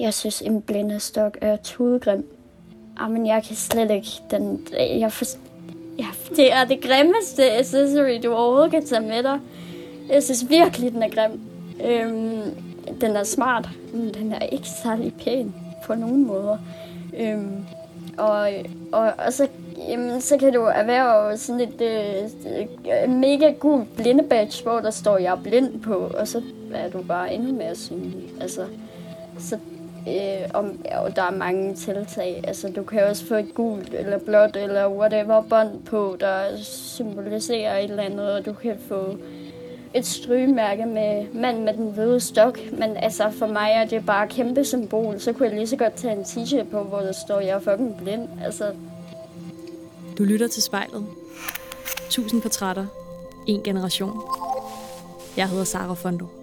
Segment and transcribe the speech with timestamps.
[0.00, 2.26] Jeg synes, en blindestok er tudegrim.
[3.00, 4.08] Jamen, jeg kan slet ikke...
[4.30, 5.24] Den, jeg for,
[5.98, 9.40] ja, det er det grimmeste accessory, du overhovedet kan tage med dig.
[10.08, 11.40] Jeg synes virkelig, den er grim.
[11.84, 12.54] Øhm,
[13.00, 15.54] den er smart, men den er ikke særlig pæn
[15.86, 16.58] på nogen måder.
[17.18, 17.64] Øhm,
[18.18, 18.48] og,
[18.92, 19.48] og, og så,
[19.88, 22.24] jamen, så kan du erhverve sådan et øh,
[23.04, 26.42] øh mega gul blindebadge, hvor der står, jeg er blind på, og så
[26.74, 28.32] er du bare endnu mere synlig.
[28.40, 28.66] Altså,
[29.38, 29.58] så
[30.08, 32.44] øh, om, og der er mange tiltag.
[32.46, 37.78] Altså, du kan også få et gult eller blåt eller whatever bånd på, der symboliserer
[37.78, 39.16] et eller andet, og du kan få
[39.94, 44.24] et strygemærke med mand med den hvide stok, men altså for mig er det bare
[44.24, 45.20] et kæmpe symbol.
[45.20, 47.58] Så kunne jeg lige så godt tage en t-shirt på, hvor der står, jeg er
[47.60, 48.28] fucking blind.
[48.44, 48.72] Altså.
[50.18, 51.06] Du lytter til spejlet.
[52.10, 52.86] Tusind portrætter.
[53.46, 54.20] En generation.
[55.36, 56.39] Jeg hedder Sara Fondo.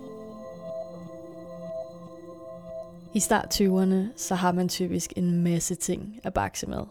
[3.14, 6.84] I start 20'erne, så har man typisk en masse ting at bakse med.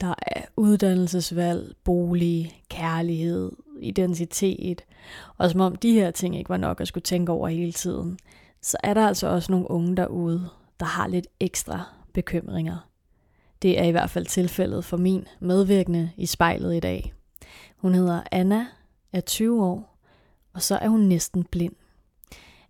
[0.00, 4.84] Der er uddannelsesvalg, bolig, kærlighed, identitet.
[5.38, 8.18] Og som om de her ting ikke var nok at skulle tænke over hele tiden,
[8.62, 10.48] så er der altså også nogle unge derude,
[10.80, 11.80] der har lidt ekstra
[12.12, 12.88] bekymringer.
[13.62, 17.14] Det er i hvert fald tilfældet for min medvirkende i spejlet i dag.
[17.76, 18.66] Hun hedder Anna,
[19.12, 19.98] er 20 år,
[20.52, 21.74] og så er hun næsten blind.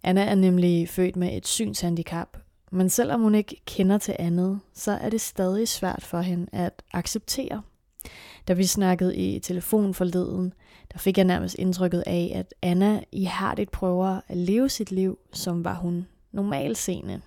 [0.03, 2.37] Anna er nemlig født med et synshandicap,
[2.75, 6.83] men selvom hun ikke kender til andet, så er det stadig svært for hende at
[6.93, 7.63] acceptere.
[8.49, 10.53] Da vi snakkede i telefon forleden,
[10.93, 15.65] der fik jeg nærmest indtrykket af, at Anna ihærdigt prøver at leve sit liv, som
[15.65, 17.21] var hun normalseende.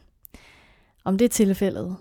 [1.04, 1.96] Om det er tilfældet,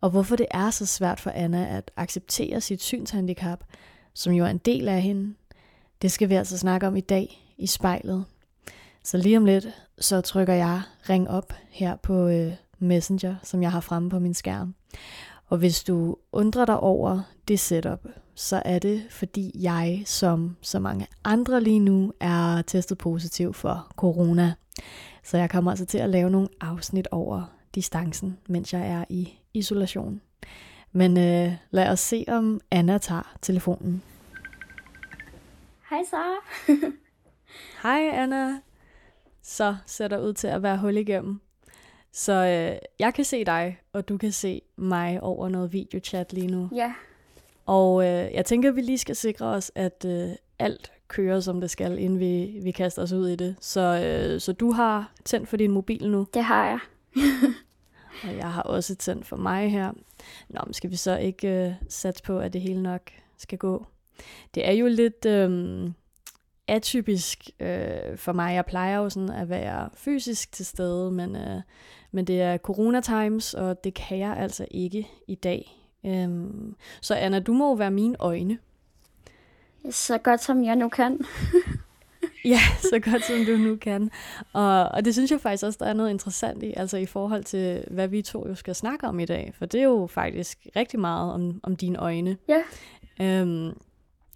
[0.00, 3.64] og hvorfor det er så svært for Anna at acceptere sit synshandicap,
[4.14, 5.34] som jo er en del af hende,
[6.02, 8.24] det skal vi altså snakke om i dag i spejlet.
[9.04, 9.66] Så lige om lidt,
[9.98, 14.34] så trykker jeg ring op her på øh, Messenger, som jeg har fremme på min
[14.34, 14.74] skærm.
[15.46, 20.78] Og hvis du undrer dig over det setup, så er det, fordi jeg, som så
[20.78, 24.54] mange andre lige nu, er testet positiv for corona.
[25.22, 29.38] Så jeg kommer altså til at lave nogle afsnit over distancen, mens jeg er i
[29.54, 30.20] isolation.
[30.92, 34.02] Men øh, lad os se, om Anna tager telefonen.
[35.90, 36.36] Hej Sara.
[37.82, 38.60] Hej Anna.
[39.42, 41.40] Så ser der ud til at være hul igennem.
[42.12, 46.46] Så øh, jeg kan se dig, og du kan se mig over noget videochat lige
[46.46, 46.68] nu.
[46.74, 46.94] Ja.
[47.66, 51.60] Og øh, jeg tænker, at vi lige skal sikre os, at øh, alt kører, som
[51.60, 53.56] det skal, inden vi, vi kaster os ud i det.
[53.60, 56.26] Så, øh, så du har tændt for din mobil nu?
[56.34, 56.78] Det har jeg.
[58.28, 59.92] og jeg har også tændt for mig her.
[60.48, 63.86] Nå, men skal vi så ikke øh, satse på, at det hele nok skal gå?
[64.54, 65.26] Det er jo lidt...
[65.26, 65.90] Øh,
[66.68, 68.54] atypisk øh, for mig.
[68.54, 71.60] Jeg plejer jo sådan at være fysisk til stede, men, øh,
[72.12, 75.78] men det er corona times, og det kan jeg altså ikke i dag.
[76.06, 78.58] Øhm, så Anna, du må jo være mine øjne.
[79.90, 81.20] Så godt som jeg nu kan.
[82.44, 84.10] ja, så godt som du nu kan.
[84.52, 87.44] Og, og det synes jeg faktisk også, der er noget interessant i, altså i forhold
[87.44, 89.52] til, hvad vi to jo skal snakke om i dag.
[89.58, 92.36] For det er jo faktisk rigtig meget om, om dine øjne.
[92.48, 92.62] Ja.
[93.20, 93.72] Øhm,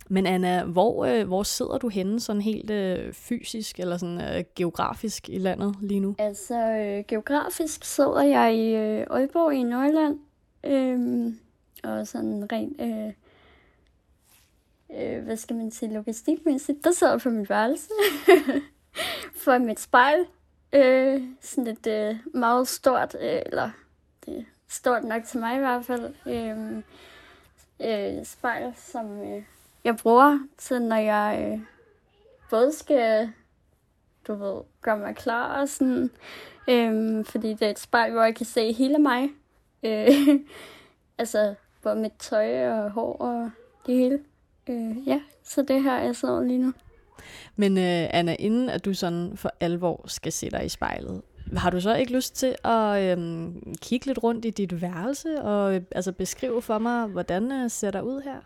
[0.08, 4.44] men Anna, hvor, øh, hvor sidder du henne sådan helt øh, fysisk eller sådan øh,
[4.56, 6.14] geografisk i landet lige nu?
[6.18, 10.18] Altså, øh, geografisk sidder jeg i øh, Aalborg i Nordjylland.
[10.64, 11.32] Øh,
[11.84, 13.12] og sådan rent, øh,
[15.00, 17.90] øh, hvad skal man sige, logistikmæssigt, der sidder jeg på mit værelse.
[19.44, 20.26] for mit spejl.
[20.72, 23.70] Øh, sådan et øh, meget stort, øh, eller
[24.26, 26.76] det er stort nok til mig i hvert fald, øh,
[27.80, 29.20] øh, spejl, som...
[29.20, 29.42] Øh,
[29.86, 31.60] jeg bruger til, når jeg øh,
[32.50, 33.32] både skal,
[34.28, 36.10] du ved, gøre mig klar og sådan,
[36.68, 39.28] Øhm, fordi det er et spejl, hvor jeg kan se hele mig.
[39.82, 40.08] Øh,
[41.18, 43.50] altså, både mit tøj og hår og
[43.86, 44.18] det hele.
[44.68, 46.72] Øh, ja, så det her, jeg sidder lige nu.
[47.56, 51.22] Men øh, Anna, inden at du sådan for alvor skal se dig i spejlet,
[51.56, 53.48] har du så ikke lyst til at øh,
[53.82, 57.90] kigge lidt rundt i dit værelse og øh, altså beskrive for mig, hvordan øh, ser
[57.90, 58.40] der ud her?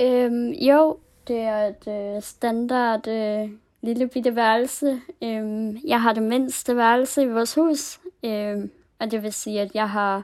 [0.00, 0.98] Øhm, jo,
[1.28, 3.50] det er et øh, standard øh,
[3.82, 5.00] lille bitte værelse.
[5.22, 9.74] Øhm, jeg har det mindste værelse i vores hus, øhm, og det vil sige, at
[9.74, 10.22] jeg har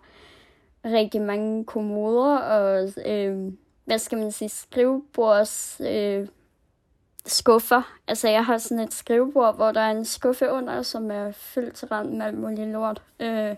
[0.84, 6.28] rigtig mange kommoder og, øhm, hvad skal man sige, skrivebords øh,
[7.26, 7.98] skuffer.
[8.08, 11.74] Altså, jeg har sådan et skrivebord, hvor der er en skuffe under, som er fyldt
[11.74, 13.02] til randen med alt muligt lort.
[13.20, 13.54] Øh,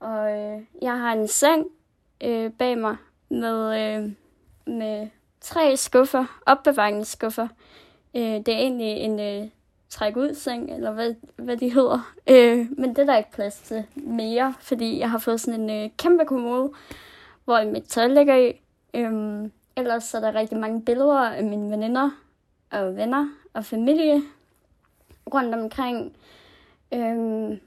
[0.00, 1.66] og øh, jeg har en seng
[2.24, 2.96] øh, bag mig
[3.28, 4.12] med, øh,
[4.66, 5.08] med
[5.42, 7.48] tre skuffer, opbevaringsskuffer.
[8.16, 9.48] Øh, det er egentlig en øh,
[9.88, 12.14] træk ud seng, eller hvad, hvad de hedder.
[12.26, 15.84] Øh, men det er der ikke plads til mere, fordi jeg har fået sådan en
[15.84, 16.72] øh, kæmpe kommode,
[17.44, 18.60] hvor mit tøj ligger i.
[18.94, 22.10] Øh, ellers er der rigtig mange billeder af mine veninder
[22.70, 24.22] og venner og familie
[25.34, 26.16] rundt omkring.
[26.92, 27.58] Øh,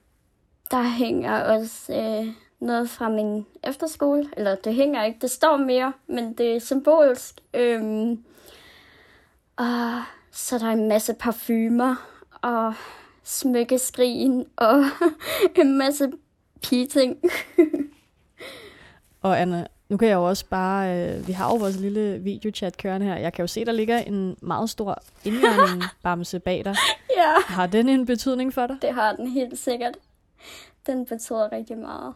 [0.71, 5.93] der hænger også øh, noget fra min efterskole, eller det hænger ikke, det står mere,
[6.07, 7.41] men det er symbolsk.
[7.53, 8.09] Øh,
[9.55, 11.95] og så der er en masse parfumer
[12.41, 12.73] og
[13.23, 14.83] smykkeskrin og
[15.61, 16.11] en masse
[16.61, 17.17] pigeting.
[19.21, 22.77] og Anna, nu kan jeg jo også bare, øh, vi har jo vores lille videochat
[22.77, 23.15] kørende her.
[23.15, 26.75] Jeg kan jo se, der ligger en meget stor indjørning bamse bag dig.
[27.17, 27.33] Ja.
[27.45, 28.77] Har den en betydning for dig?
[28.81, 29.97] Det har den helt sikkert.
[30.87, 32.13] Den betyder rigtig meget.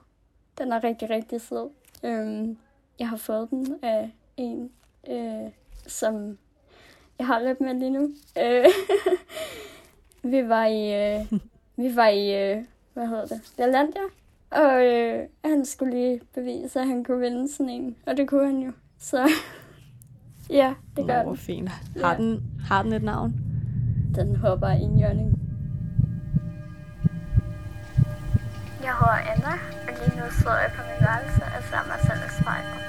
[0.59, 1.69] Den er rigtig, rigtig sød.
[2.03, 2.57] Øhm,
[2.99, 4.71] jeg har fået den af en,
[5.09, 5.51] øh,
[5.87, 6.37] som
[7.19, 8.09] jeg har lidt med lige nu.
[8.41, 8.65] Øh,
[10.31, 11.25] vi var i, øh,
[11.75, 12.63] vi var i, øh,
[12.93, 14.01] hvad hedder det, Lalandia.
[14.49, 17.95] Og øh, han skulle lige bevise, at han kunne vinde sådan en.
[18.05, 18.71] Og det kunne han jo.
[18.97, 19.29] Så
[20.49, 21.37] ja, det gør Nå, den.
[21.37, 21.69] fint.
[21.69, 22.17] Har, ja.
[22.17, 23.33] den, har den et navn?
[24.15, 25.48] Den hopper i en hjørning.
[28.83, 29.53] Jeg hedder Anna,
[29.87, 32.79] og lige nu sidder jeg på min værelse og ser mig selv i spejlet.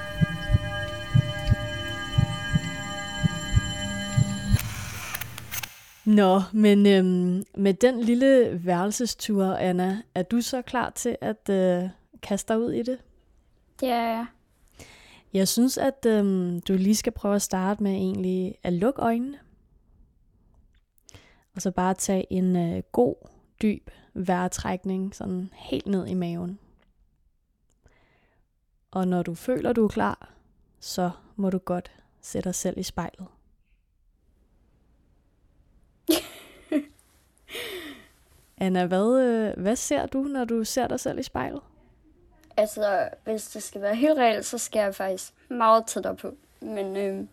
[6.05, 11.89] Nå, men øhm, med den lille værelsestur, Anna, er du så klar til at øh,
[12.21, 12.97] kaste dig ud i det?
[13.79, 14.25] Det er jeg.
[15.33, 19.37] Jeg synes, at øhm, du lige skal prøve at starte med egentlig at lukke øjnene.
[21.55, 23.15] Og så bare tage en øh, god,
[23.61, 26.59] dyb vejrtrækning sådan helt ned i maven.
[28.91, 30.29] Og når du føler, du er klar,
[30.79, 31.91] så må du godt
[32.21, 33.27] sætte dig selv i spejlet.
[38.57, 41.61] Anna, hvad, øh, hvad ser du, når du ser dig selv i spejlet?
[42.57, 46.35] Altså, hvis det skal være helt reelt, så skal jeg faktisk meget tættere på.
[46.61, 47.27] Men øh,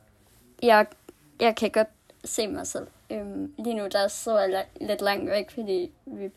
[0.63, 0.87] jeg,
[1.41, 1.89] jeg kan godt
[2.25, 2.87] se mig selv.
[3.11, 6.31] Øh, lige nu der så jeg lidt langt væk, fordi vi,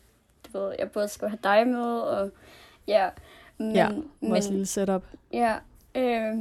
[0.46, 2.30] du ved, jeg både skulle have dig med, og
[2.86, 3.08] ja.
[3.58, 3.88] Men, ja,
[4.20, 5.04] vores men, lille setup.
[5.32, 5.56] Ja,
[5.94, 6.34] øh,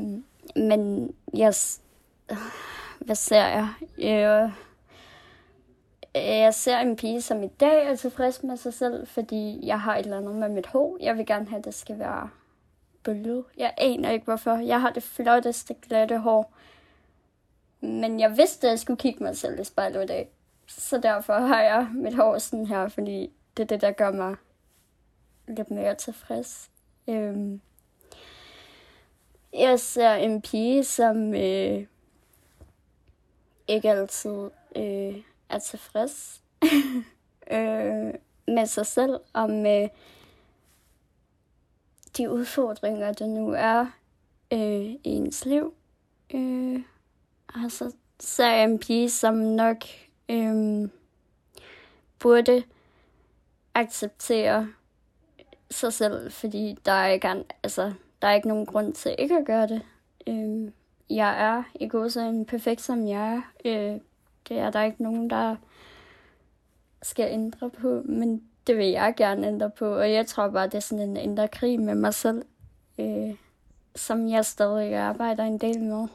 [0.55, 1.53] men jeg,
[2.99, 3.67] hvad ser jeg?
[3.97, 4.51] Øh,
[6.15, 9.97] jeg ser en pige, som i dag er tilfreds med sig selv, fordi jeg har
[9.97, 10.97] et eller andet med mit hår.
[10.99, 12.29] Jeg vil gerne have, at det skal være
[13.03, 13.43] bølget.
[13.57, 14.55] Jeg aner ikke hvorfor.
[14.55, 16.53] Jeg har det flotteste glatte hår.
[17.81, 20.29] Men jeg vidste, at jeg skulle kigge mig selv i spejlet i dag.
[20.67, 24.35] Så derfor har jeg mit hår sådan her, fordi det er det, der gør mig
[25.47, 26.69] lidt mere tilfreds.
[27.07, 27.61] Øhm.
[29.53, 31.85] Jeg ser en pige, som øh,
[33.67, 36.41] ikke altid øh, er tilfreds
[37.51, 38.13] øh,
[38.47, 39.89] med sig selv og med
[42.17, 43.85] de udfordringer, der nu er
[44.53, 45.73] øh, i ens liv.
[46.33, 46.81] Øh,
[47.55, 49.77] og så ser jeg en pige, som nok
[50.29, 50.91] øhm,
[52.19, 52.63] burde
[53.73, 54.67] acceptere
[55.71, 59.45] sig selv, fordi der er ikke, altså, der er ikke nogen grund til ikke at
[59.45, 59.81] gøre det.
[60.27, 60.73] Øhm,
[61.09, 63.41] jeg er i god så perfekt, som jeg er.
[63.65, 63.99] Øh,
[64.49, 65.55] det er der ikke nogen, der
[67.01, 70.75] skal ændre på, men det vil jeg gerne ændre på, og jeg tror bare, det
[70.75, 72.45] er sådan en indre krig med mig selv,
[72.99, 73.35] øh,
[73.95, 76.07] som jeg stadig arbejder en del med.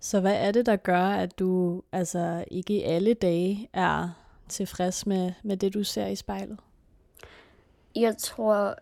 [0.00, 4.08] Så hvad er det, der gør, at du altså ikke alle dage er
[4.48, 6.58] tilfreds med, med det, du ser i spejlet?
[7.96, 8.74] Jeg tror,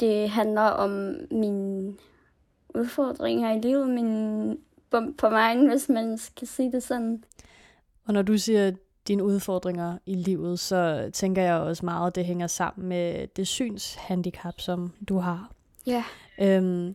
[0.00, 1.94] det handler om mine
[2.68, 4.58] udfordringer i livet, min
[4.90, 7.24] på, på vejen, hvis man skal sige det sådan.
[8.04, 8.72] Og når du siger
[9.08, 13.46] dine udfordringer i livet, så tænker jeg også meget, at det hænger sammen med det
[13.46, 15.50] synshandicap, som du har.
[15.86, 16.04] Ja.
[16.40, 16.94] Øhm,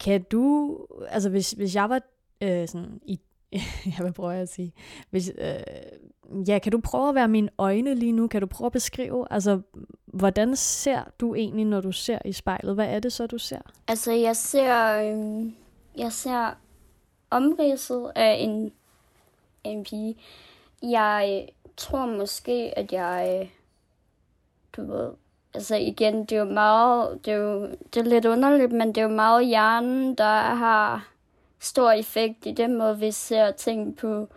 [0.00, 2.00] kan du, altså hvis, hvis jeg var
[2.40, 3.20] øh, sådan i,
[3.98, 4.72] jeg vil prøve at sige,
[5.10, 8.28] hvis, øh, ja, kan du prøve at være mine øjne lige nu?
[8.28, 9.60] Kan du prøve at beskrive, altså
[10.06, 12.74] hvordan ser du egentlig, når du ser i spejlet?
[12.74, 13.60] Hvad er det så, du ser?
[13.88, 15.46] Altså jeg ser, øh,
[15.96, 16.54] jeg ser
[17.30, 18.72] omridset af en,
[19.64, 20.16] en pige.
[20.82, 23.48] Jeg øh, tror måske, at jeg, øh,
[24.76, 25.10] du ved,
[25.54, 28.98] altså igen, det er jo meget, det er jo det er lidt underligt, men det
[28.98, 31.08] er jo meget hjernen, der har
[31.60, 34.28] stor effekt i den måde, vi ser ting på,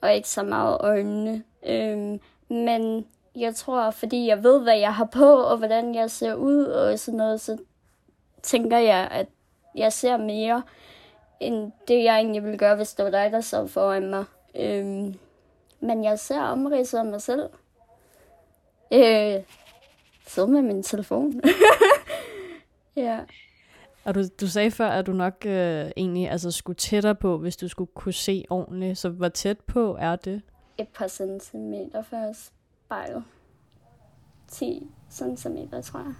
[0.00, 1.42] og ikke så meget øjnene.
[1.66, 6.34] Øhm, men jeg tror, fordi jeg ved, hvad jeg har på, og hvordan jeg ser
[6.34, 7.58] ud, og sådan noget, så
[8.42, 9.26] tænker jeg, at
[9.74, 10.62] jeg ser mere
[11.40, 14.24] end det, jeg egentlig ville gøre, hvis det var dig, der sad foran mig.
[14.54, 15.14] Øhm,
[15.80, 17.48] men jeg ser omridset af mig selv.
[18.92, 19.42] Øh,
[20.34, 21.40] sidde med min telefon.
[22.96, 23.18] ja.
[24.04, 27.56] Og du, du sagde før, at du nok øh, egentlig altså, skulle tættere på, hvis
[27.56, 28.98] du skulle kunne se ordentligt.
[28.98, 30.42] Så hvor tæt på er det?
[30.78, 33.24] Et par centimeter før spejlet.
[34.48, 36.14] 10 centimeter, tror jeg.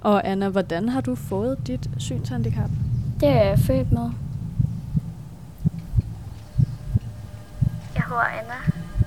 [0.00, 2.70] Og Anna, hvordan har du fået dit synshandicap?
[3.20, 4.10] Det er jeg født med.
[7.94, 8.58] Jeg hedder Anna,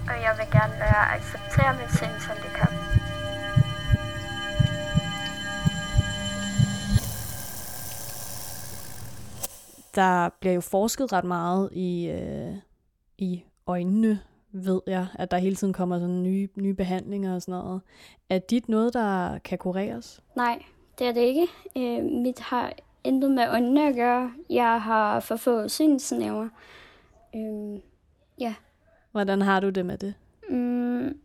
[0.08, 2.75] og jeg vil gerne lære at acceptere mit synshandicap.
[9.96, 12.56] Der bliver jo forsket ret meget i, øh,
[13.18, 14.20] i øjnene,
[14.52, 17.82] ved jeg, at der hele tiden kommer sådan nye, nye behandlinger og sådan noget.
[18.30, 20.22] Er dit noget, der kan kureres?
[20.36, 20.64] Nej,
[21.00, 21.48] det er det ikke.
[21.78, 22.74] Øh, mit har
[23.04, 24.32] intet med øjnene at gøre.
[24.50, 26.50] Jeg har for få synsnæver.
[27.36, 27.80] Øh,
[28.40, 28.54] ja.
[29.12, 30.14] Hvordan har du det med det?
[30.50, 31.20] Mm,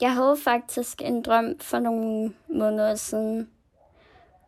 [0.00, 3.50] jeg havde faktisk en drøm for nogle måneder siden,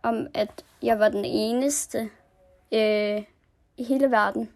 [0.03, 2.11] om at jeg var den eneste
[2.73, 3.23] øh,
[3.77, 4.51] i hele verden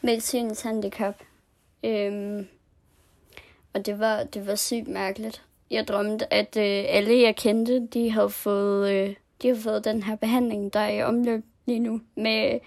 [0.00, 1.14] med et synshandicap.
[1.84, 2.46] Øhm,
[3.74, 5.42] og det var, det var sygt mærkeligt.
[5.70, 10.02] Jeg drømte, at øh, alle jeg kendte, de havde fået, øh, de havde fået den
[10.02, 12.60] her behandling, der er i omløb lige nu med øh,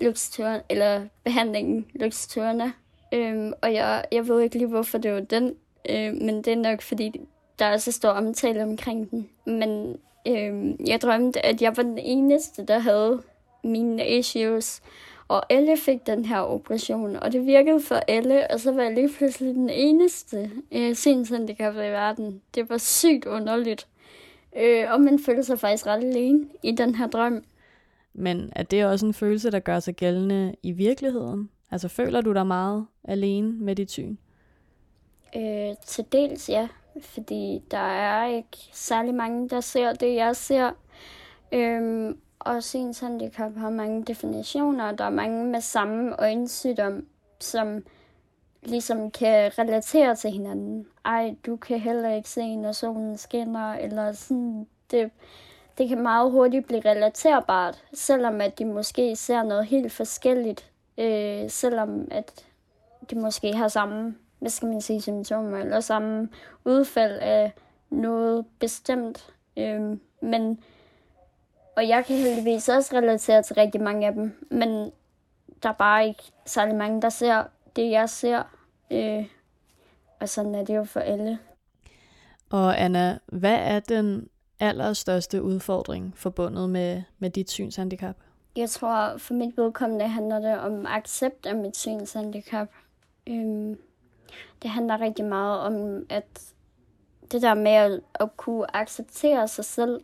[0.00, 2.72] luxturen, eller behandlingen Luxturna.
[3.14, 5.54] Øhm, og jeg, jeg ved ikke lige, hvorfor det var den,
[5.90, 7.20] øh, men det er nok, fordi
[7.58, 9.28] der er så stor omtale omkring den.
[9.44, 9.96] Men
[10.28, 13.22] øh, jeg drømte, at jeg var den eneste, der havde
[13.64, 14.82] mine issues.
[15.28, 18.94] Og alle fik den her operation, og det virkede for alle, og så var jeg
[18.94, 22.40] lige pludselig den eneste øh, sindshandicappet i verden.
[22.54, 23.88] Det var sygt underligt.
[24.56, 27.44] Øh, og man følte sig faktisk ret alene i den her drøm.
[28.12, 31.50] Men er det også en følelse, der gør sig gældende i virkeligheden?
[31.70, 34.16] Altså føler du dig meget alene med dit syn?
[35.36, 36.68] Øh, til dels ja,
[37.00, 40.70] fordi der er ikke særlig mange, der ser det, jeg ser.
[41.52, 44.92] Øhm, og sens handicap har mange definitioner.
[44.92, 47.06] Der er mange med samme øjensygdom,
[47.40, 47.84] som
[48.62, 50.86] ligesom kan relatere til hinanden.
[51.04, 54.66] Ej, du kan heller ikke se, når solen skinner, eller sådan.
[54.90, 55.10] Det,
[55.78, 60.70] det kan meget hurtigt blive relaterbart, selvom at de måske ser noget helt forskelligt.
[60.98, 62.46] Øh, selvom at
[63.10, 66.28] de måske har samme, hvad skal man sige, symptomer, eller samme
[66.64, 67.52] udfald af
[67.90, 69.34] noget bestemt.
[69.56, 70.58] Øh, men
[71.78, 74.92] og jeg kan heldigvis også relatere til rigtig mange af dem, men
[75.62, 77.44] der er bare ikke særlig mange, der ser
[77.76, 78.42] det, jeg ser.
[78.90, 79.26] Øh,
[80.20, 81.38] og sådan er det jo for alle.
[82.50, 84.28] Og Anna, hvad er den
[84.60, 88.16] allerstørste udfordring forbundet med, med dit synshandicap?
[88.56, 92.68] Jeg tror, for mit vedkommende handler det om accept af mit synshandicap.
[93.26, 93.78] Øhm,
[94.62, 96.54] det handler rigtig meget om, at
[97.32, 100.00] det der med at, at kunne acceptere sig selv,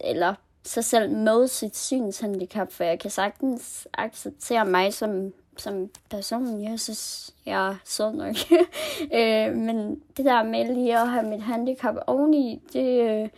[0.00, 6.64] eller sig selv med sit synshandicap, for jeg kan sagtens acceptere mig som, som person.
[6.64, 8.36] Jeg synes, jeg er så nok.
[9.18, 13.30] øh, men det der med lige at have mit handicap oveni, det,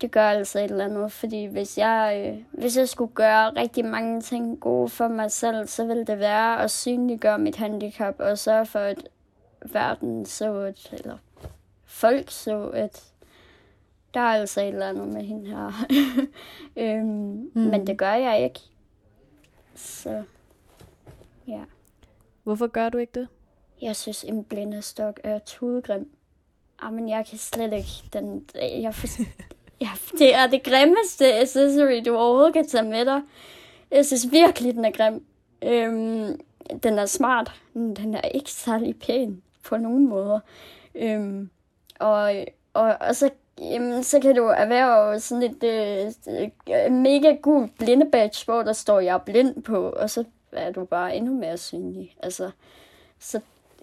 [0.00, 1.12] det gør altså et eller andet.
[1.12, 5.66] Fordi hvis jeg, øh, hvis jeg skulle gøre rigtig mange ting gode for mig selv,
[5.66, 9.08] så ville det være at synliggøre mit handicap og sørge for, at
[9.72, 11.16] verden så at, eller
[11.86, 13.04] folk så at
[14.14, 15.72] der er altså et eller andet med hende her.
[16.82, 17.60] øhm, mm.
[17.60, 18.60] Men det gør jeg ikke.
[19.74, 20.22] Så,
[21.48, 21.60] ja.
[22.42, 23.28] Hvorfor gør du ikke det?
[23.82, 26.10] Jeg synes, en blindestok er tudegrim.
[26.82, 27.88] Jamen, jeg kan slet ikke...
[28.12, 29.06] Den, jeg for,
[29.80, 33.22] ja, det er det grimmeste accessory, du overhovedet kan tage med dig.
[33.90, 35.24] Jeg synes virkelig, den er grim.
[35.62, 36.40] Øhm,
[36.82, 40.40] den er smart, men den er ikke særlig pæn på nogen måder.
[40.94, 41.50] Øhm,
[41.98, 42.34] og,
[42.74, 46.06] og, og så Jamen, så kan du erhverve sådan et øh,
[46.68, 50.84] øh mega gul blindebadge, hvor der står, jeg er blind på, og så er du
[50.84, 52.16] bare endnu mere synlig.
[52.22, 52.50] Altså,
[53.18, 53.40] så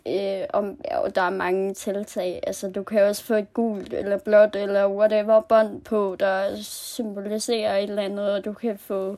[0.08, 2.40] øh, om, og der er mange tiltag.
[2.48, 7.78] Altså, du kan også få et gult eller blåt eller whatever bånd på, der symboliserer
[7.78, 9.18] et eller andet, og du kan få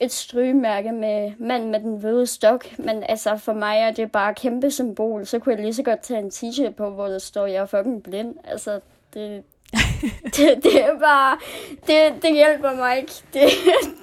[0.00, 4.30] et strygemærke med mand med den hvide stok, men altså for mig er det bare
[4.30, 5.26] et kæmpe symbol.
[5.26, 7.66] Så kunne jeg lige så godt tage en t-shirt på, hvor der står, jeg er
[7.66, 8.34] fucking blind.
[8.44, 8.80] Altså,
[9.14, 9.44] det,
[10.36, 11.38] det, det er bare,
[11.86, 13.12] det, det hjælper mig ikke.
[13.34, 13.50] Det,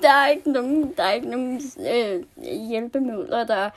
[0.01, 2.24] der er ikke nogen, der er ikke nogen øh,
[2.70, 3.70] hjælpemidler, der,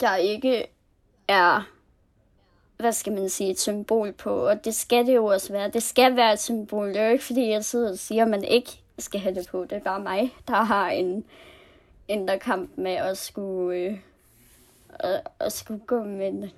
[0.00, 0.66] der ikke
[1.28, 1.68] er,
[2.76, 4.30] hvad skal man sige, et symbol på.
[4.30, 5.70] Og det skal det jo også være.
[5.70, 6.88] Det skal være et symbol.
[6.88, 9.48] Det er jo ikke, fordi jeg sidder og siger, at man ikke skal have det
[9.48, 9.64] på.
[9.64, 11.24] Det er bare mig, der har en
[12.08, 13.76] indre kamp med at skulle...
[13.76, 13.98] Øh,
[14.98, 16.48] at, at skulle gå med.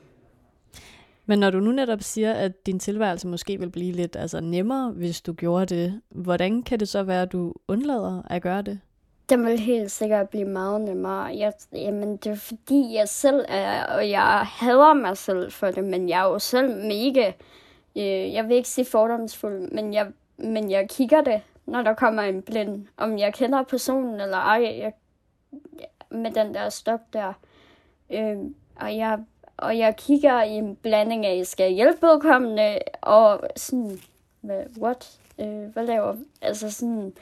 [1.31, 4.91] Men når du nu netop siger, at din tilværelse måske vil blive lidt altså, nemmere,
[4.91, 8.81] hvis du gjorde det, hvordan kan det så være, at du undlader at gøre det?
[9.29, 11.25] Det vil helt sikkert blive meget nemmere.
[11.25, 15.85] Jeg, jamen, det er fordi, jeg selv er, og jeg hader mig selv for det,
[15.85, 17.33] men jeg er jo selv mega,
[17.97, 20.07] øh, jeg vil ikke sige fordomsfuld, men jeg,
[20.37, 22.87] men jeg kigger det, når der kommer en blind.
[22.97, 24.93] Om jeg kender personen eller ej, jeg,
[26.11, 27.33] med den der stok der.
[28.11, 28.37] Øh,
[28.77, 29.19] og jeg
[29.61, 34.01] og jeg kigger i en blanding af, skal jeg hjælpe vedkommende, og sådan,
[34.41, 35.19] hvad, what?
[35.39, 37.13] Øh, hvad laver Altså sådan,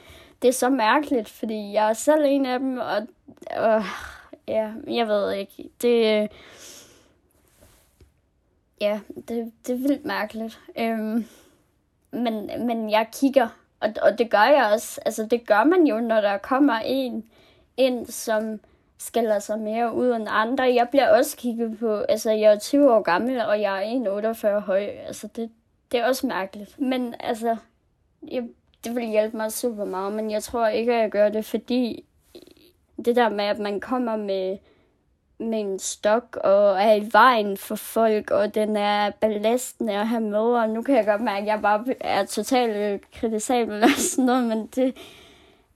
[0.41, 3.07] det er så mærkeligt, fordi jeg er selv en af dem, og,
[3.57, 3.83] og
[4.47, 6.31] ja, jeg ved ikke, det,
[8.81, 10.59] ja, det, det er vildt mærkeligt.
[10.77, 11.25] Øhm,
[12.11, 13.47] men, men jeg kigger,
[13.79, 17.25] og, og det gør jeg også, altså det gør man jo, når der kommer en
[17.77, 18.59] ind, som
[18.99, 20.63] skiller sig mere ud end andre.
[20.63, 24.59] Jeg bliver også kigget på, altså jeg er 20 år gammel, og jeg er 1,48
[24.59, 24.83] høj.
[25.07, 25.49] Altså det,
[25.91, 26.79] det er også mærkeligt.
[26.79, 27.55] Men altså,
[28.31, 28.43] jeg,
[28.83, 32.05] det vil hjælpe mig super meget, men jeg tror ikke, at jeg gør det, fordi
[33.05, 34.57] det der med, at man kommer med,
[35.39, 40.21] med en stok og er i vejen for folk, og den er belastende at have
[40.21, 44.25] med, og nu kan jeg godt mærke, at jeg bare er totalt kritisabel og sådan
[44.25, 44.95] noget, men det,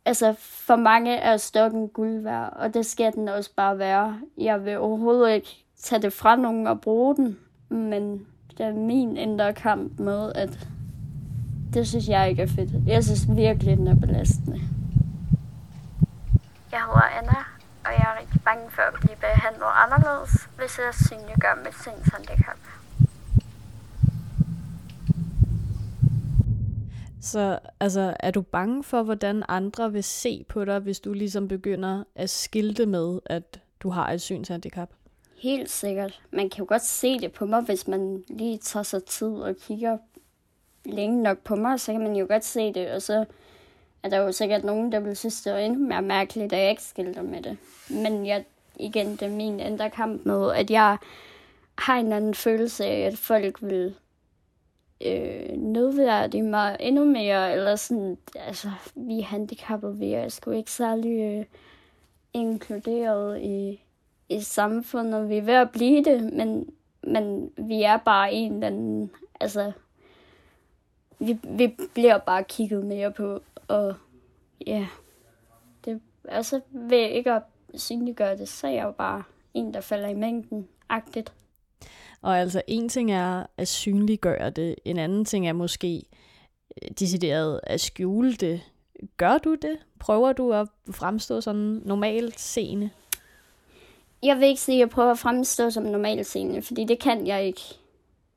[0.06, 4.20] altså for mange er stokken guld værd, og det skal den også bare være.
[4.38, 9.18] Jeg vil overhovedet ikke tage det fra nogen og bruge den, men det er min
[9.18, 10.68] indre kamp med, at
[11.74, 12.88] det synes jeg ikke er fedt.
[12.88, 14.62] Jeg synes virkelig, den er belastende.
[16.72, 17.40] Jeg hedder Anna,
[17.86, 22.60] og jeg er rigtig bange for at blive behandlet anderledes, hvis jeg synliggør mit sindshandicap.
[27.24, 31.48] Så altså, er du bange for, hvordan andre vil se på dig, hvis du ligesom
[31.48, 34.90] begynder at skilte med, at du har et synshandicap?
[35.38, 36.22] Helt sikkert.
[36.32, 39.56] Man kan jo godt se det på mig, hvis man lige tager sig tid og
[39.56, 39.98] kigger
[40.86, 43.26] længe nok på mig, så kan man jo godt se det, og så
[44.04, 46.70] er der jo sikkert nogen, der vil synes, det er endnu mere mærkeligt, at jeg
[46.70, 47.58] ikke skilter med det.
[47.90, 48.46] Men jeg,
[48.80, 50.98] igen, det er min indre kamp med, at jeg
[51.78, 53.96] har en anden følelse af, at folk vil
[55.06, 60.72] øh, nedværdige mig endnu mere, eller sådan, altså, vi er handicappede, vi er sgu ikke
[60.72, 61.46] særlig øh,
[62.34, 63.84] inkluderet i,
[64.30, 65.30] i samfundet.
[65.30, 66.70] Vi er ved at blive det, men,
[67.04, 69.72] men vi er bare en eller anden, altså,
[71.20, 73.96] vi, vi bliver bare kigget mere på, og
[74.68, 74.88] ja,
[75.86, 77.42] det, altså ved ikke at
[77.76, 81.34] synliggøre det, så er jeg jo bare en, der falder i mængden, agtigt.
[82.24, 86.04] Og altså en ting er at synliggøre det, en anden ting er måske
[86.82, 88.62] øh, decideret at skjule det.
[89.18, 89.78] Gør du det?
[90.00, 92.90] Prøver du at fremstå sådan normalt seende?
[94.24, 97.28] Jeg vil ikke sige, at jeg prøver at fremstå som normalt seende, fordi det kan
[97.28, 97.62] jeg ikke.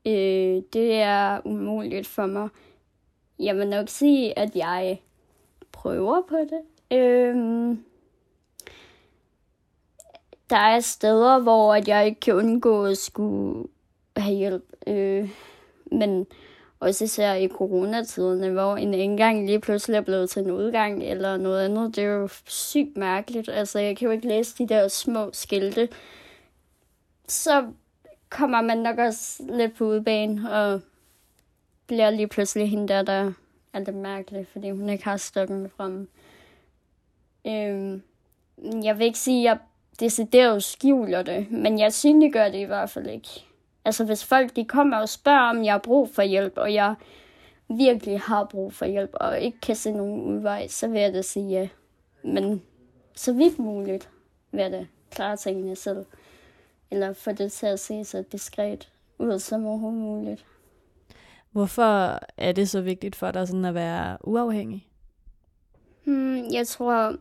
[0.05, 2.49] Øh, det er umuligt for mig.
[3.39, 5.01] Jeg vil nok sige, at jeg
[5.71, 6.97] prøver på det.
[6.97, 7.35] Øh,
[10.49, 13.67] der er steder, hvor at jeg ikke kan undgå at skulle
[14.21, 14.63] have hjælp.
[14.87, 15.29] Øh,
[15.91, 16.27] men
[16.79, 21.37] også især i coronatiderne, hvor en indgang lige pludselig er blevet til en udgang eller
[21.37, 21.95] noget andet.
[21.95, 23.49] Det er jo sygt mærkeligt.
[23.49, 25.89] Altså, jeg kan jo ikke læse de der små skilte.
[27.27, 27.65] Så
[28.29, 30.81] kommer man nok også lidt på udbanen og
[31.87, 33.31] bliver lige pludselig hende der, der
[33.73, 36.09] er lidt mærkelig, fordi hun ikke har stokken frem.
[37.47, 38.01] Øhm,
[38.83, 39.59] jeg vil ikke sige, at jeg
[39.99, 43.46] decideret skjuler det, men jeg synliggør det i hvert fald ikke.
[43.87, 46.95] Altså hvis folk de kommer og spørger, om jeg har brug for hjælp, og jeg
[47.67, 51.21] virkelig har brug for hjælp, og ikke kan se nogen udvej, så vil jeg da
[51.21, 51.67] sige ja.
[52.23, 52.63] Men
[53.15, 54.09] så vidt muligt
[54.51, 56.05] vil jeg da klare tingene selv.
[56.91, 60.45] Eller få det til at se så diskret ud som overhovedet muligt.
[61.51, 64.87] Hvorfor er det så vigtigt for dig sådan at være uafhængig?
[66.03, 67.15] Hmm, jeg tror,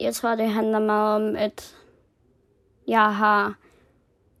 [0.00, 1.76] jeg tror, det handler meget om, at
[2.88, 3.54] jeg har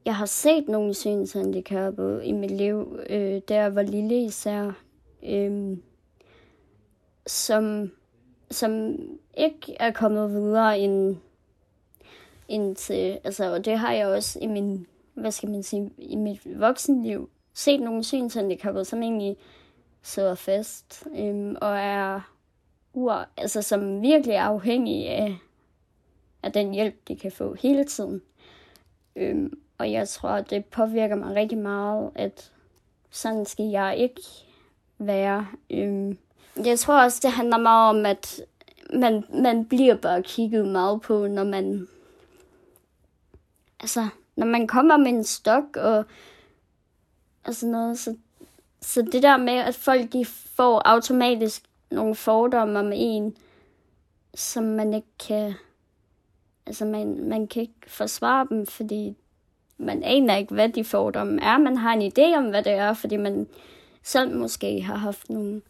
[0.06, 4.72] jeg har set nogle synshandicappede i mit liv, øh, da jeg var lille især,
[5.22, 5.76] øh,
[7.26, 7.90] som,
[8.50, 8.96] som
[9.36, 11.16] ikke er kommet videre end,
[12.48, 16.16] end til, altså, og det har jeg også i min, hvad skal man sige, i
[16.16, 19.36] mit voksenliv, set nogle synshandicappede, som egentlig
[20.02, 22.20] sidder fast, øh, og er,
[22.94, 25.36] ur, altså, som virkelig er afhængige af,
[26.42, 28.22] af den hjælp, de kan få hele tiden.
[29.16, 32.52] Øh, og jeg tror, det påvirker mig rigtig meget, at
[33.10, 34.20] sådan skal jeg ikke
[34.98, 35.46] være.
[35.70, 36.18] Øhm,
[36.64, 38.40] jeg tror også, det handler meget om, at
[38.94, 41.88] man, man bliver bare kigget meget på, når man
[43.80, 46.04] altså, når man kommer med en stok og,
[47.44, 48.16] og sådan noget, så,
[48.80, 53.36] så det der med, at folk de får automatisk nogle fordomme om en,
[54.34, 55.54] som man ikke kan,
[56.66, 59.16] altså man, man kan ikke forsvare dem, fordi
[59.78, 61.58] man aner ikke, hvad de fordomme er.
[61.58, 63.46] Man har en idé om, hvad det er, fordi man
[64.02, 65.62] selv måske har haft nogle.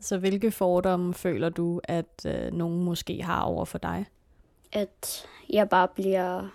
[0.00, 4.06] Så hvilke fordomme føler du, at øh, nogen måske har over for dig?
[4.72, 6.48] At jeg bare bliver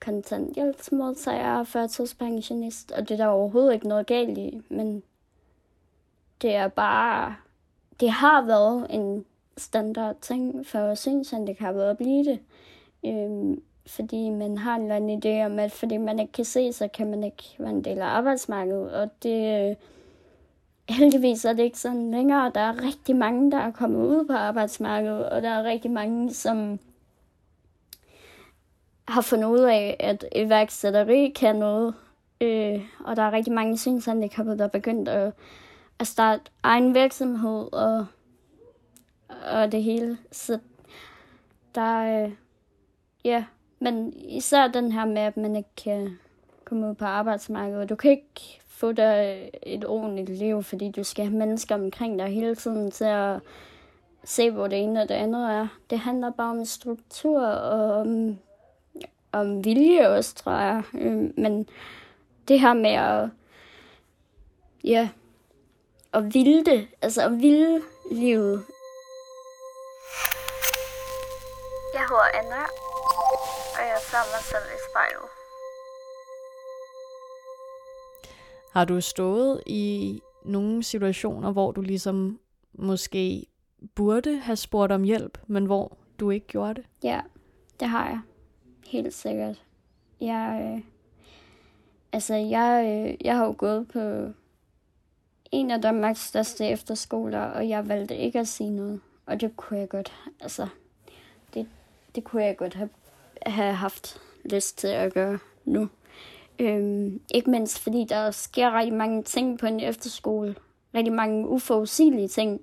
[0.00, 5.02] kontanthjælpsmodtager og førtidspensionist, og det er der overhovedet ikke noget galt i, men
[6.42, 7.36] det er bare,
[8.00, 9.24] det har været en
[9.56, 12.40] standard ting for synshandicappede at blive det.
[13.06, 16.72] Øhm, fordi man har en eller anden idé om, at fordi man ikke kan se,
[16.72, 18.92] så kan man ikke være en del af arbejdsmarkedet.
[18.92, 19.76] Og det, øh,
[20.88, 22.52] heldigvis er det ikke sådan længere.
[22.54, 26.32] Der er rigtig mange, der er kommet ud på arbejdsmarkedet, og der er rigtig mange,
[26.32, 26.78] som
[29.08, 31.94] har fundet ud af, at iværksætteri kan noget.
[32.40, 35.32] Øh, og der er rigtig mange synshandikappede, der er begyndt at,
[35.98, 38.06] at starte egen virksomhed og,
[39.52, 40.18] og det hele.
[40.32, 40.58] Så
[41.74, 42.32] der, øh,
[43.24, 43.44] ja,
[43.84, 46.18] men især den her med, at man ikke kan
[46.64, 47.88] komme ud på arbejdsmarkedet.
[47.88, 52.26] Du kan ikke få dig et ordentligt liv, fordi du skal have mennesker omkring dig
[52.26, 53.40] hele tiden til at
[54.24, 55.68] se, hvor det ene og det andet er.
[55.90, 58.38] Det handler bare om struktur og om,
[59.32, 60.82] om vilje også, tror jeg.
[60.94, 61.68] Øhm, men
[62.48, 63.28] det her med at,
[64.84, 65.08] ja,
[66.12, 67.80] at vilde det, altså at vilde
[68.12, 68.64] livet.
[71.94, 72.83] Jeg hedder Anna,
[74.14, 75.28] ser mig selv i spejlet.
[78.72, 82.40] Har du stået i nogle situationer, hvor du ligesom
[82.72, 83.46] måske
[83.94, 86.84] burde have spurgt om hjælp, men hvor du ikke gjorde det?
[87.02, 87.20] Ja,
[87.80, 88.20] det har jeg.
[88.86, 89.62] Helt sikkert.
[90.20, 90.82] Jeg, øh,
[92.12, 94.32] altså, jeg, øh, jeg har jo gået på
[95.52, 99.00] en af Danmarks største efterskoler, og jeg valgte ikke at sige noget.
[99.26, 100.68] Og det kunne jeg godt, altså,
[101.54, 101.68] det,
[102.14, 102.88] det kunne jeg godt have
[103.46, 105.88] have haft lyst til at gøre nu.
[106.58, 110.54] Øhm, ikke mindst fordi der sker rigtig mange ting på en efterskole.
[110.94, 112.60] Rigtig mange uforudsigelige ting,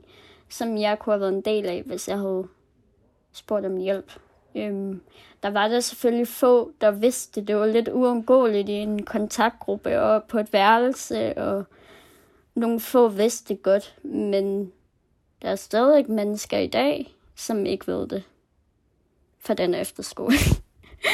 [0.50, 2.48] som jeg kunne have været en del af, hvis jeg havde
[3.32, 4.12] spurgt om hjælp.
[4.56, 5.02] Øhm,
[5.44, 10.24] der var der selvfølgelig få, der vidste, det var lidt uundgåeligt i en kontaktgruppe og
[10.24, 11.64] på et værelse, og
[12.56, 14.72] nogle få vidste det godt, men
[15.42, 18.24] der er stadig mennesker i dag, som ikke ved det
[19.40, 20.36] for den efterskole.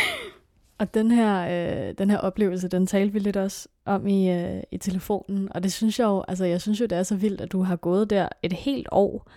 [0.80, 1.48] Og den her,
[1.90, 5.64] øh, den her oplevelse, den talte vi lidt også om i, øh, i telefonen, og
[5.64, 7.76] det synes jeg jo, altså jeg synes jo, det er så vildt, at du har
[7.76, 9.28] gået der et helt år,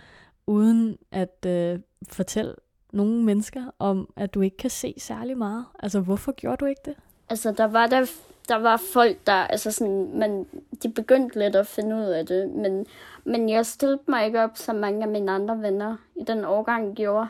[0.46, 2.54] uden at øh, fortælle
[2.92, 5.64] nogle mennesker om, at du ikke kan se særlig meget.
[5.78, 6.94] Altså, hvorfor gjorde du ikke det?
[7.28, 8.06] Altså, der var der,
[8.48, 10.46] der var folk, der, altså sådan, man,
[10.82, 12.86] de begyndte lidt at finde ud af det, men,
[13.24, 16.94] men jeg stillede mig ikke op, som mange af mine andre venner i den årgang
[16.94, 17.28] gjorde,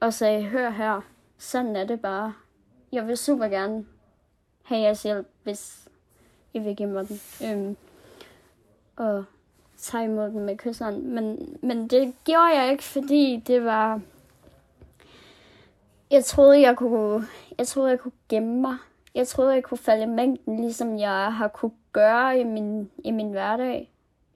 [0.00, 1.00] og sagde, hør her,
[1.38, 2.32] sådan er det bare
[2.92, 3.86] jeg vil super gerne
[4.62, 5.88] have jeres hjælp, hvis
[6.54, 7.20] I vil give mig den.
[7.44, 7.76] Øhm,
[8.96, 9.24] og
[9.78, 11.14] tage imod den med kysseren.
[11.14, 14.00] Men, men det gjorde jeg ikke, fordi det var...
[16.10, 17.26] Jeg troede, jeg kunne,
[17.58, 18.76] jeg troede, jeg kunne gemme mig.
[19.14, 23.10] Jeg troede, jeg kunne falde i mængden, ligesom jeg har kunne gøre i min, i
[23.10, 23.90] min hverdag.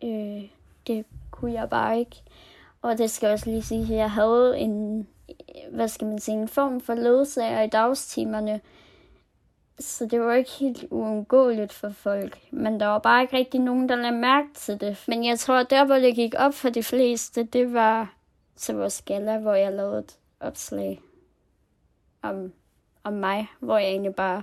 [0.05, 0.51] Øh,
[0.87, 2.23] det kunne jeg bare ikke.
[2.83, 5.07] Og det skal jeg også lige sige, at jeg havde en,
[5.71, 8.61] hvad skal man sige, en form for ledsager i dagstimerne.
[9.79, 12.39] Så det var ikke helt uundgåeligt for folk.
[12.51, 15.05] Men der var bare ikke rigtig nogen, der lagde mærke til det.
[15.09, 18.15] Men jeg tror, at der, hvor det gik op for de fleste, det var
[18.57, 21.01] til vores gala, hvor jeg lavede et opslag
[22.23, 22.53] om,
[23.05, 24.43] om mig, hvor jeg egentlig bare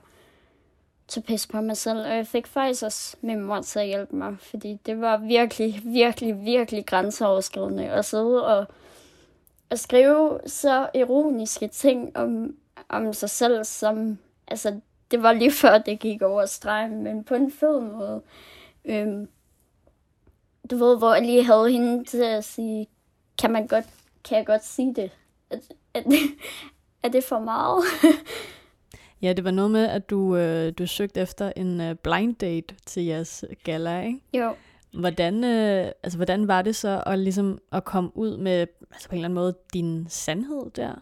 [1.08, 2.00] tog pis på mig selv.
[2.00, 5.82] Og jeg fik faktisk også min mor til at hjælpe mig, fordi det var virkelig,
[5.84, 8.68] virkelig, virkelig grænseoverskridende at sidde og
[9.70, 12.56] at skrive så ironiske ting om,
[12.90, 14.80] om sig selv, som, altså,
[15.12, 18.22] det var lige før, det gik over stregen, men på en fed måde.
[18.86, 19.28] Øhm,
[20.72, 22.88] du ved, hvor jeg lige havde hende til at sige,
[23.38, 23.86] kan, man godt,
[24.24, 25.12] kan jeg godt sige det?
[25.50, 25.58] Er,
[25.94, 26.02] er,
[27.04, 27.84] er det for meget?
[29.22, 32.76] ja, det var noget med, at du, øh, du søgte efter en øh, blind date
[32.86, 34.20] til jeres gala, ikke?
[34.34, 34.56] Jo.
[34.94, 39.16] Hvordan, øh, altså, hvordan var det så at, ligesom, at komme ud med altså på
[39.16, 40.96] en eller anden måde din sandhed der?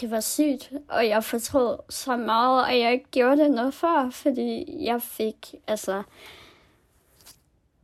[0.00, 4.10] Det var sygt, og jeg fortrød så meget, at jeg ikke gjorde det noget før,
[4.10, 6.02] fordi jeg fik, altså,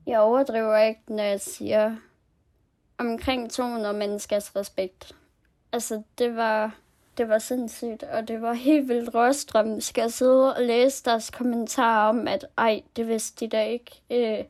[0.06, 1.96] jeg overdriver ikke, når jeg siger
[2.98, 5.16] omkring 200 menneskers respekt.
[5.72, 6.76] Altså, det var,
[7.18, 9.80] det var sindssygt, og det var helt vildt rørstrøm.
[9.80, 14.02] Skal jeg sidde og læse deres kommentarer om, at ej, det vidste de da ikke.
[14.10, 14.44] Øh,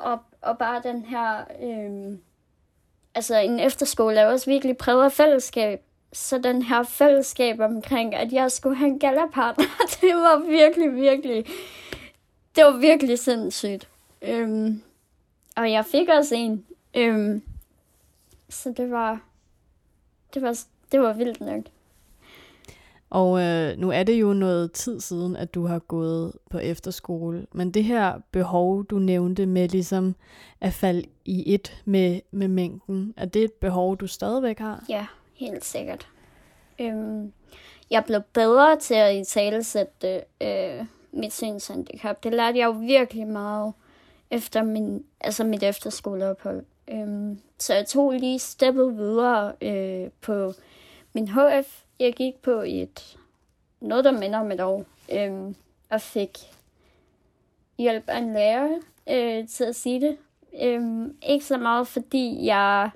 [0.00, 1.44] og, og bare den her...
[1.62, 2.18] Øh,
[3.14, 5.82] altså, en efterskole er også virkelig præget af fællesskab.
[6.12, 9.64] Så den her fællesskab omkring, at jeg skulle have en gallerpartner,
[10.00, 11.46] det var virkelig, virkelig...
[12.56, 13.88] Det var virkelig sindssygt.
[14.22, 14.82] Øhm,
[15.56, 16.66] og jeg fik også en.
[16.96, 17.42] Øhm,
[18.48, 19.20] så det var,
[20.34, 20.58] det var,
[20.92, 21.64] det var vildt nok.
[23.10, 27.46] Og øh, nu er det jo noget tid siden, at du har gået på efterskole,
[27.52, 30.14] men det her behov, du nævnte med ligesom
[30.60, 34.84] at falde i et med, med mængden, er det et behov, du stadigvæk har?
[34.88, 36.08] Ja, helt sikkert.
[36.78, 37.32] Øhm,
[37.90, 42.24] jeg blev bedre til at i talesætte øh, mit synshandicap.
[42.24, 43.72] Det lærte jeg jo virkelig meget
[44.30, 46.64] efter min, altså mit efterskoleophold.
[46.88, 50.52] Øhm, så jeg tog lige steppet videre øh, på
[51.12, 51.82] min HF.
[52.00, 53.18] Jeg gik på et
[53.80, 55.54] noget, der minder om et år, øh,
[55.90, 56.38] og fik
[57.78, 58.78] hjælp af en lærer
[59.10, 60.16] øh, til at sige det.
[60.62, 62.90] Øh, ikke så meget, fordi jeg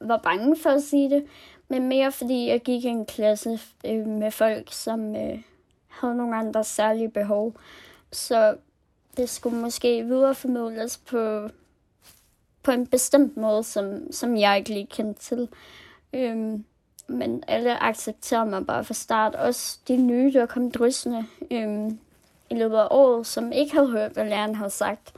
[0.00, 1.26] var bange for at sige det,
[1.68, 5.42] men mere fordi jeg gik i en klasse øh, med folk, som øh,
[5.88, 7.54] havde nogle andre særlige behov.
[8.12, 8.56] Så
[9.16, 11.48] det skulle måske videreformidles på,
[12.62, 15.48] på en bestemt måde, som, som jeg ikke lige kendte til.
[16.12, 16.64] Øhm,
[17.08, 19.34] men alle accepterer mig bare fra start.
[19.34, 21.98] Også de nye, der kom dryssende øhm,
[22.50, 25.12] i løbet af året, som ikke havde hørt, hvad læreren havde sagt.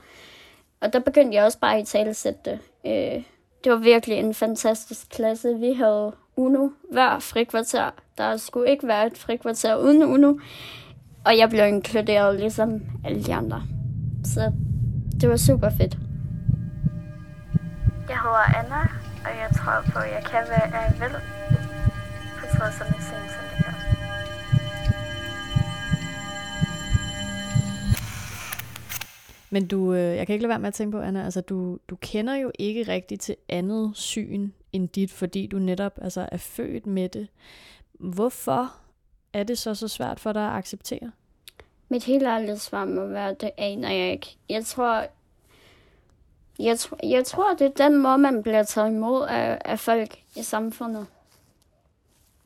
[0.81, 2.59] Og der begyndte jeg også bare i talesætte det.
[2.85, 3.23] Øh,
[3.63, 5.59] det var virkelig en fantastisk klasse.
[5.59, 7.89] Vi havde Uno hver frikvarter.
[8.17, 10.33] Der skulle ikke være et frikvarter uden Uno.
[11.25, 13.63] Og jeg blev inkluderet ligesom alle de andre.
[14.23, 14.51] Så
[15.21, 15.97] det var super fedt.
[18.09, 18.81] Jeg hedder Anna,
[19.25, 21.40] og jeg tror på, at jeg kan, hvad jeg vil.
[22.51, 23.73] På trods af min sindssyndikap.
[29.49, 31.77] Men du, øh, jeg kan ikke lade være med at tænke på, Anna, altså du,
[31.89, 36.37] du kender jo ikke rigtigt til andet syn end dit, fordi du netop altså, er
[36.37, 37.27] født med det.
[37.93, 38.73] Hvorfor
[39.33, 41.11] er det så så svært for dig at acceptere?
[41.89, 44.37] Mit helt ærlige svar må være, det aner jeg ikke.
[44.49, 45.05] Jeg tror,
[46.59, 50.43] jeg, jeg tror, det er den måde, man bliver taget imod af, af folk i
[50.43, 51.07] samfundet.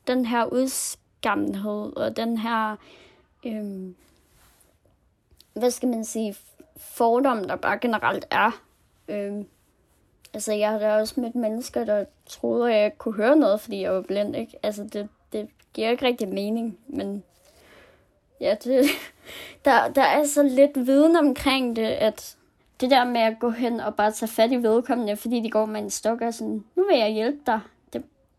[0.06, 2.76] Den her udskammenhed og den her,
[3.46, 3.96] øhm,
[5.52, 6.36] hvad skal man sige,
[6.76, 8.60] fordom, der bare generelt er.
[9.08, 9.46] Øhm,
[10.34, 13.82] altså, jeg har da også mødt mennesker, der troede, at jeg kunne høre noget, fordi
[13.82, 14.58] jeg var blind, ikke?
[14.62, 17.24] Altså, det, det giver ikke rigtig mening, men
[18.40, 18.84] ja, det,
[19.64, 22.36] der, der er så lidt viden omkring det, at
[22.80, 25.66] det der med at gå hen og bare tage fat i vedkommende, fordi de går
[25.66, 27.60] med en stok og sådan, nu vil jeg hjælpe dig.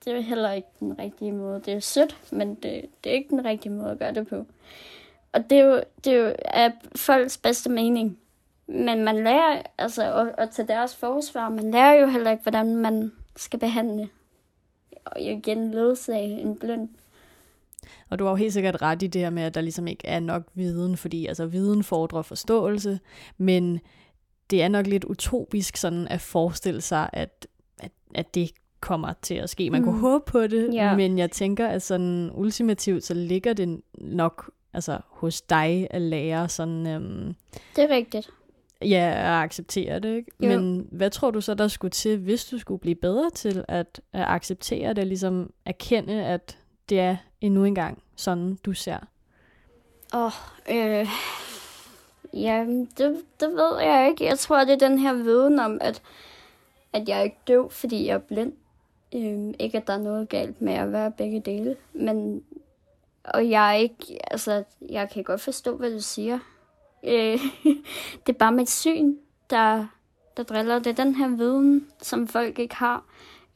[0.08, 1.62] Det, det er heller ikke den rigtige måde.
[1.66, 4.46] Det er sødt, men det, det er ikke den rigtige måde at gøre det på.
[5.32, 8.18] Og det er jo, det er jo af folks bedste mening.
[8.68, 12.76] Men man lærer, altså, og, og til deres forsvar, man lærer jo heller ikke, hvordan
[12.76, 14.10] man skal behandle.
[15.06, 16.90] Og igen ledsage en blind.
[18.10, 20.08] Og du har jo helt sikkert ret i det her med, at der ligesom ikke
[20.08, 23.00] er nok viden, fordi altså viden fordrer forståelse,
[23.38, 23.80] men
[24.50, 27.48] det er nok lidt utopisk sådan at forestille sig, at,
[27.80, 29.70] at, at det kommer til at ske.
[29.70, 29.88] Man mm.
[29.88, 30.96] kunne håbe på det, Ja.
[30.96, 36.50] men jeg tænker, at sådan ultimativt, så ligger det nok altså, hos dig at lære
[36.50, 37.36] sådan, øhm,
[37.76, 38.30] Det er rigtigt.
[38.82, 40.16] ja, at acceptere det.
[40.16, 40.32] Ikke?
[40.42, 40.48] Jo.
[40.48, 44.02] Men hvad tror du så, der skulle til, hvis du skulle blive bedre til at,
[44.14, 46.58] at acceptere det, ligesom erkende, at
[46.90, 48.98] det er endnu engang sådan, du ser?
[50.14, 50.32] Åh, oh,
[50.70, 51.08] øh,
[52.34, 52.66] ja,
[52.98, 54.26] det, det ved jeg ikke.
[54.26, 56.02] Jeg tror, det er den her viden om, at,
[56.94, 58.54] at jeg er ikke døv, fordi jeg er blind.
[59.16, 62.44] Øhm, ikke, at der er noget galt med at være begge dele, men
[63.24, 66.40] og jeg er ikke, altså, jeg kan godt forstå, hvad du siger.
[67.04, 67.40] Øh,
[68.26, 69.16] det er bare mit syn,
[69.50, 69.86] der,
[70.38, 70.80] der driller.
[70.80, 73.04] Det er den her viden, som folk ikke har.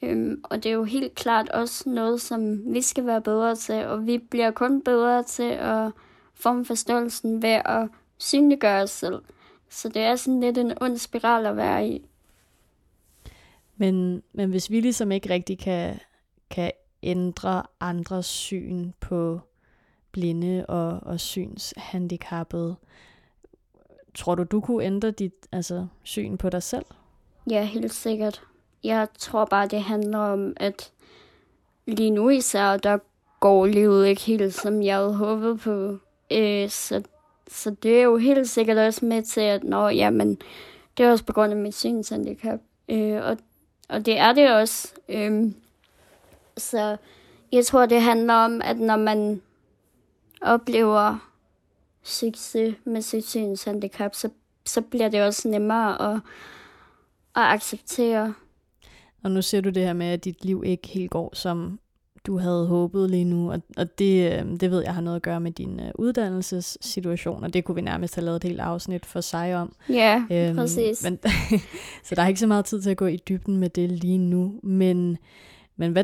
[0.01, 3.85] Øhm, og det er jo helt klart også noget, som vi skal være bedre til,
[3.85, 5.91] og vi bliver kun bedre til at
[6.35, 9.21] forme forståelsen ved at synliggøre os selv.
[9.69, 12.05] Så det er sådan lidt en ond spiral at være i.
[13.81, 15.99] Men, men hvis vi ligesom ikke rigtig kan,
[16.49, 16.71] kan
[17.03, 19.39] ændre andres syn på
[20.11, 22.75] blinde og, og synshandicappede,
[24.15, 26.85] tror du, du kunne ændre dit altså, syn på dig selv?
[27.49, 28.43] Ja, helt sikkert.
[28.83, 30.91] Jeg tror bare, det handler om, at
[31.87, 32.97] lige nu især, der
[33.39, 35.97] går livet ikke helt, som jeg havde håbet på.
[36.31, 37.03] Øh, så,
[37.47, 40.37] så det er jo helt sikkert også med til, at nå, jamen,
[40.97, 42.59] det er også på grund af mit synshandicap.
[42.89, 43.37] Øh, og,
[43.91, 44.93] og det er det også.
[45.09, 45.55] Øhm,
[46.57, 46.97] så
[47.51, 49.41] Jeg tror, det handler om, at når man
[50.41, 51.31] oplever
[52.03, 54.29] succes med sit synshandicap, så,
[54.65, 56.15] så bliver det også nemmere at,
[57.35, 58.33] at acceptere.
[59.23, 61.79] Og nu ser du det her med, at dit liv ikke helt går, som
[62.27, 65.21] du havde håbet lige nu, og, og det, øh, det ved jeg har noget at
[65.21, 69.05] gøre med din uh, uddannelsessituation, og det kunne vi nærmest have lavet et helt afsnit
[69.05, 69.75] for sig om.
[69.89, 71.03] Ja, øhm, præcis.
[71.03, 71.19] Men,
[72.05, 74.17] så der er ikke så meget tid til at gå i dybden med det lige
[74.17, 75.17] nu, men,
[75.75, 76.03] men hvad,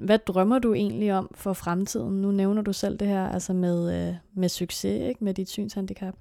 [0.00, 2.22] hvad drømmer du egentlig om for fremtiden?
[2.22, 5.24] Nu nævner du selv det her altså med, uh, med succes ikke?
[5.24, 6.14] med dit synshandicap.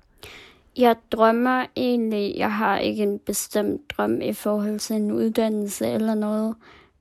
[0.77, 6.15] Jeg drømmer egentlig, jeg har ikke en bestemt drøm i forhold til en uddannelse eller
[6.15, 6.55] noget,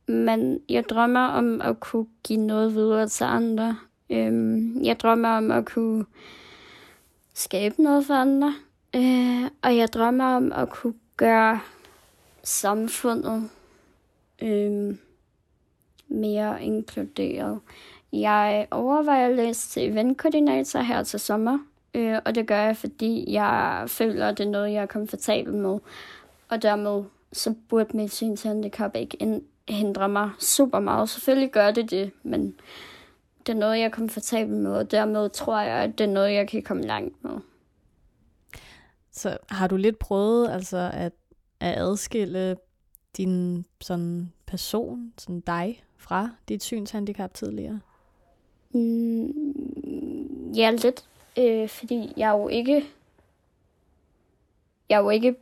[0.09, 3.77] men jeg drømmer om at kunne give noget videre til andre.
[4.11, 6.05] Øhm, jeg drømmer om at kunne
[7.35, 8.55] skabe noget for andre.
[8.97, 11.61] Øh, og jeg drømmer om at kunne gøre
[12.42, 13.51] samfundet
[14.42, 14.97] øh,
[16.09, 17.61] mere inkluderet.
[18.12, 21.59] Jeg overvejer at læse til eventkoordinator her til sommer,
[21.95, 25.55] øh, og det gør jeg, fordi jeg føler, at det er noget, jeg er komfortabel
[25.55, 25.79] med.
[26.49, 29.16] Og dermed så burde mit synshandicap ikke
[29.68, 31.09] hindre mig super meget.
[31.09, 32.55] Selvfølgelig gør det det, men
[33.46, 36.33] det er noget, jeg er komfortabel med, og dermed tror jeg, at det er noget,
[36.33, 37.38] jeg kan komme langt med.
[39.11, 41.12] Så har du lidt prøvet altså at,
[41.61, 42.57] at adskille
[43.16, 47.81] din sådan person, sådan dig, fra dit synshandicap tidligere?
[48.70, 51.05] Mm, ja, lidt.
[51.38, 52.85] Øh, fordi jeg er jo ikke...
[54.88, 55.35] Jeg er jo ikke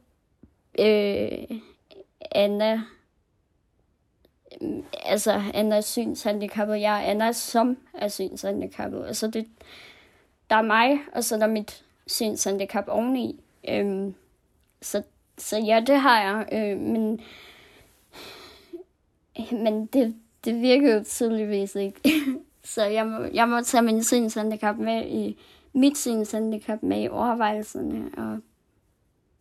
[0.78, 1.58] øh,
[2.32, 2.82] Anna
[5.04, 6.80] altså Anna er synshandicappet.
[6.80, 9.06] Jeg er Anna som er synshandicappet.
[9.06, 9.46] Altså det,
[10.50, 13.40] der er mig, og så er der mit synshandicap oveni.
[13.68, 14.14] Øhm,
[14.82, 15.02] så,
[15.38, 16.48] så ja, det har jeg.
[16.52, 17.20] Øh, men
[19.52, 20.14] men det,
[20.44, 22.00] det virker jo tydeligvis ikke.
[22.74, 25.38] så jeg må, jeg må tage min synshandicap med i
[25.72, 28.10] mit synshandicap med i overvejelserne.
[28.16, 28.38] Og,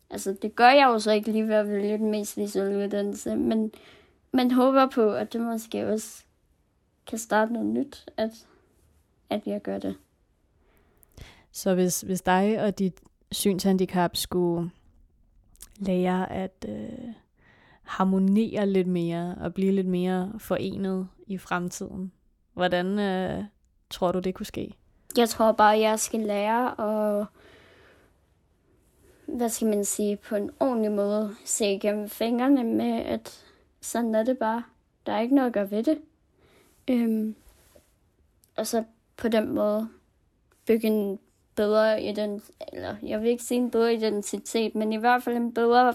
[0.10, 3.36] altså, det gør jeg jo så ikke lige ved at vælge den mest visuelle uddannelse,
[3.36, 3.72] men
[4.34, 6.24] man håber på, at det måske også
[7.08, 8.32] kan starte noget nyt, at,
[9.30, 9.96] at jeg gør det.
[11.52, 14.72] Så hvis, hvis dig og dit synshandicap skulle
[15.78, 17.14] lære at øh,
[17.84, 22.12] harmonere lidt mere og blive lidt mere forenet i fremtiden,
[22.54, 23.44] hvordan øh,
[23.90, 24.74] tror du, det kunne ske?
[25.18, 27.28] Jeg tror bare, jeg skal lære at
[29.26, 33.43] hvad skal man sige, på en ordentlig måde se igennem fingrene med, at
[33.84, 34.64] sådan er det bare.
[35.06, 36.02] Der er ikke noget at gøre ved det.
[36.88, 37.36] Øhm,
[38.56, 38.84] og så
[39.18, 39.90] på den måde
[40.66, 41.20] bygge en
[41.56, 45.54] bedre identitet, eller jeg vil ikke sige en bedre identitet, men i hvert fald en
[45.54, 45.94] bedre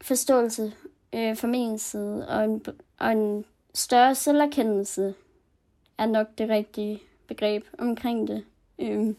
[0.00, 0.72] forståelse
[1.12, 2.64] øh, fra min side, og en,
[2.98, 5.14] og en større selverkendelse
[5.98, 8.44] er nok det rigtige begreb omkring det.
[8.78, 9.16] Øhm,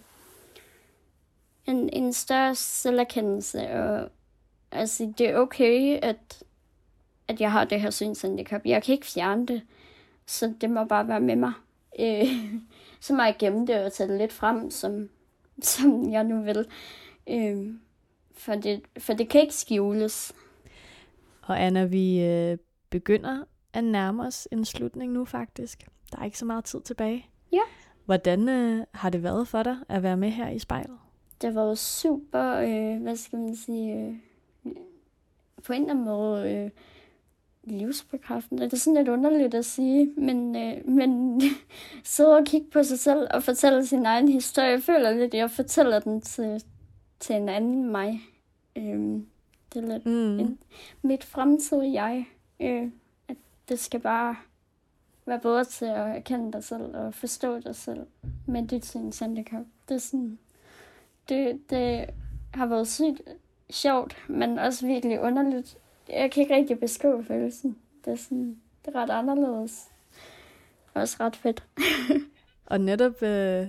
[1.66, 4.10] en, en større selverkendelse, og
[4.72, 6.44] altså det er okay, at
[7.28, 8.62] at jeg har det her synshandicap.
[8.66, 9.62] Jeg kan ikke fjerne det,
[10.26, 11.54] så det må bare være med mig.
[12.00, 12.28] Øh,
[13.02, 15.10] så må jeg gemme det og tage det lidt frem, som,
[15.62, 16.66] som jeg nu vil.
[17.30, 17.74] Øh,
[18.32, 20.34] for, det, for det kan ikke skjules.
[21.42, 22.58] Og Anna, vi øh,
[22.90, 25.88] begynder at nærme os en slutning nu faktisk.
[26.12, 27.30] Der er ikke så meget tid tilbage.
[27.52, 27.62] Ja.
[28.06, 30.98] Hvordan øh, har det været for dig at være med her i spejlet?
[31.42, 34.16] Det var super, øh, hvad skal man sige, øh,
[35.64, 36.70] på en eller anden måde øh,
[37.64, 38.64] livsbekræftende.
[38.64, 41.42] Det er sådan lidt underligt at sige, men, øh, men
[42.04, 44.70] sidde og kigge på sig selv og fortælle sin egen historie.
[44.70, 46.64] Jeg føler lidt, at jeg fortæller den til,
[47.20, 48.22] til en anden mig.
[48.76, 49.22] Øh,
[49.74, 50.40] det er lidt mm.
[50.40, 50.60] en,
[51.02, 52.28] mit fremtidige jeg.
[52.60, 52.90] Øh,
[53.28, 53.38] at
[53.70, 54.36] det skal bare
[55.26, 58.06] være bedre til at erkende dig selv og forstå dig selv
[58.46, 59.66] med dit synshandicap.
[59.90, 60.40] Det er sådan,
[61.30, 62.10] det, det
[62.54, 63.22] har været sygt
[63.70, 65.78] sjovt, men også virkelig underligt
[66.10, 67.78] jeg kan ikke rigtig beskrive følelsen.
[68.06, 69.90] Det er, sådan, det er ret anderledes.
[70.94, 71.64] Også ret fedt.
[72.66, 73.68] og netop, øh,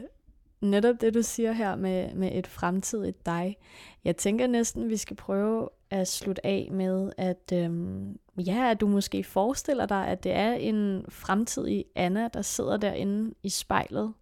[0.60, 3.56] netop det, du siger her med, med et fremtidigt dig.
[4.04, 8.86] Jeg tænker næsten, vi skal prøve at slutte af med, at øhm, ja, at du
[8.86, 14.12] måske forestiller dig, at det er en fremtidig Anna, der sidder derinde i spejlet.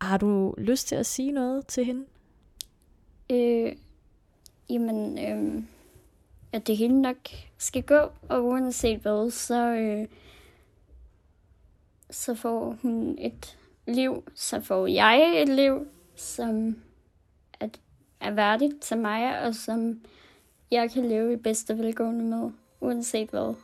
[0.00, 2.04] Har du lyst til at sige noget til hende?
[3.32, 3.72] Øh,
[4.70, 5.62] jamen, øh,
[6.52, 7.16] at det hele nok
[7.58, 10.06] skal gå, og uanset hvad, så, øh,
[12.10, 15.86] så får hun et liv, så får jeg et liv,
[16.16, 16.76] som
[17.60, 17.68] er,
[18.20, 20.00] er værdigt til mig, og som
[20.70, 23.54] jeg kan leve i bedste velgående med, uanset hvad.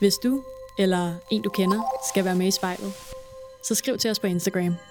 [0.00, 0.42] Hvis du
[0.78, 2.92] eller en du kender, skal være med i spejlet,
[3.64, 4.89] så skriv til os på Instagram.